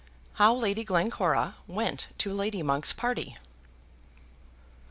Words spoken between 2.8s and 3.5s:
Party.